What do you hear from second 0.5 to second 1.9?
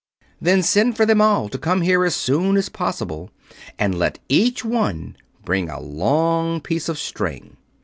send for them all to come